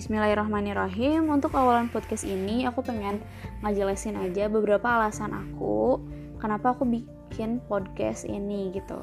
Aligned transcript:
Bismillahirrahmanirrahim. 0.00 1.28
Untuk 1.28 1.52
awalan 1.52 1.92
podcast 1.92 2.24
ini 2.24 2.64
aku 2.64 2.80
pengen 2.80 3.20
ngajelasin 3.60 4.16
aja 4.16 4.48
beberapa 4.48 4.88
alasan 4.88 5.28
aku 5.28 6.00
kenapa 6.40 6.72
aku 6.72 6.88
bikin 6.88 7.60
podcast 7.68 8.24
ini 8.24 8.72
gitu. 8.72 8.96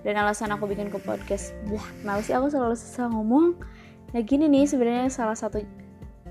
Dan 0.00 0.16
alasan 0.16 0.48
aku 0.48 0.64
bikin 0.64 0.88
ke 0.88 0.96
podcast, 1.04 1.52
lah 1.68 1.84
kenapa 2.00 2.24
sih 2.24 2.32
aku 2.32 2.48
selalu 2.48 2.80
susah 2.80 3.12
ngomong? 3.12 3.60
Nah 4.16 4.24
gini 4.24 4.48
nih 4.48 4.64
sebenarnya 4.64 5.12
salah 5.12 5.36
satu, 5.36 5.60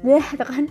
dah 0.02 0.28
kan. 0.42 0.66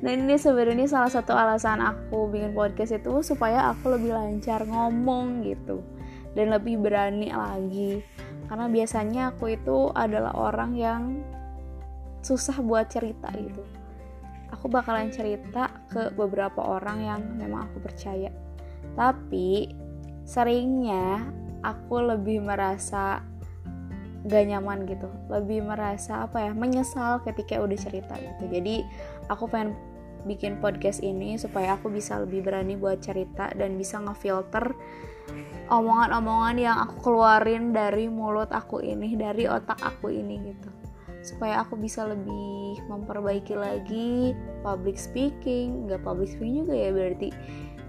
Nah 0.00 0.10
ini 0.16 0.40
sebenarnya 0.40 0.88
salah 0.88 1.12
satu 1.12 1.36
alasan 1.36 1.84
aku 1.84 2.32
bikin 2.32 2.56
podcast 2.56 2.96
itu 2.96 3.20
supaya 3.20 3.68
aku 3.68 3.92
lebih 3.92 4.16
lancar 4.16 4.64
ngomong 4.64 5.44
gitu 5.44 5.84
dan 6.32 6.48
lebih 6.48 6.80
berani 6.80 7.36
lagi 7.36 8.00
karena 8.48 8.64
biasanya 8.64 9.22
aku 9.36 9.60
itu 9.60 9.92
adalah 9.92 10.32
orang 10.32 10.72
yang 10.72 11.20
susah 12.22 12.62
buat 12.62 12.88
cerita 12.88 13.28
gitu. 13.34 13.62
Aku 14.54 14.70
bakalan 14.70 15.10
cerita 15.10 15.82
ke 15.90 16.14
beberapa 16.14 16.62
orang 16.62 16.98
yang 17.02 17.20
memang 17.34 17.66
aku 17.68 17.82
percaya. 17.82 18.30
Tapi 18.94 19.72
seringnya 20.22 21.26
aku 21.66 22.14
lebih 22.14 22.42
merasa 22.46 23.26
gak 24.22 24.44
nyaman 24.46 24.86
gitu. 24.86 25.10
Lebih 25.26 25.66
merasa 25.66 26.30
apa 26.30 26.46
ya 26.46 26.52
menyesal 26.54 27.26
ketika 27.26 27.58
udah 27.58 27.78
cerita 27.78 28.14
gitu. 28.14 28.44
Jadi 28.46 28.86
aku 29.26 29.50
pengen 29.50 29.74
bikin 30.22 30.62
podcast 30.62 31.02
ini 31.02 31.34
supaya 31.34 31.74
aku 31.74 31.90
bisa 31.90 32.22
lebih 32.22 32.46
berani 32.46 32.78
buat 32.78 33.02
cerita 33.02 33.50
dan 33.58 33.74
bisa 33.74 33.98
ngefilter 33.98 34.70
omongan-omongan 35.66 36.56
yang 36.62 36.76
aku 36.78 37.10
keluarin 37.10 37.74
dari 37.74 38.06
mulut 38.06 38.50
aku 38.54 38.82
ini 38.82 39.18
dari 39.18 39.50
otak 39.50 39.82
aku 39.82 40.14
ini 40.14 40.34
gitu 40.54 40.81
supaya 41.22 41.62
aku 41.62 41.78
bisa 41.78 42.04
lebih 42.04 42.82
memperbaiki 42.90 43.54
lagi 43.54 44.34
public 44.66 44.98
speaking 44.98 45.86
nggak 45.86 46.02
public 46.02 46.34
speaking 46.34 46.66
juga 46.66 46.74
ya 46.74 46.90
berarti 46.90 47.28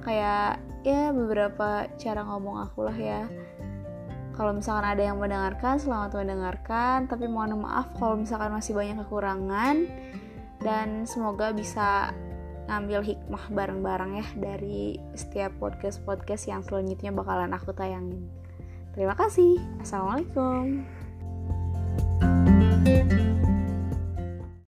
kayak 0.05 0.61
ya 0.85 1.09
beberapa 1.09 1.89
cara 1.97 2.21
ngomong 2.21 2.69
aku 2.69 2.85
lah 2.85 2.97
ya 2.97 3.21
kalau 4.33 4.53
misalkan 4.53 4.85
ada 4.85 5.01
yang 5.01 5.17
mendengarkan 5.21 5.77
selamat 5.77 6.17
mendengarkan 6.17 7.09
tapi 7.09 7.25
mohon 7.29 7.61
maaf 7.61 7.93
kalau 7.97 8.17
misalkan 8.17 8.53
masih 8.53 8.73
banyak 8.77 8.97
kekurangan 9.05 9.85
dan 10.61 11.03
semoga 11.03 11.51
bisa 11.51 12.13
ngambil 12.67 13.03
hikmah 13.03 13.43
bareng-bareng 13.51 14.23
ya 14.23 14.27
dari 14.39 14.95
setiap 15.13 15.51
podcast-podcast 15.59 16.47
yang 16.47 16.63
selanjutnya 16.63 17.11
bakalan 17.11 17.51
aku 17.51 17.75
tayangin. 17.75 18.31
Terima 18.95 19.17
kasih. 19.19 19.59
Assalamualaikum. 19.83 21.02